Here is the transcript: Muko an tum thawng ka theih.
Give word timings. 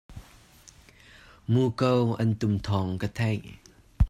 Muko 1.51 1.93
an 2.21 2.29
tum 2.39 2.53
thawng 2.65 2.91
ka 3.01 3.07
theih. 3.17 3.43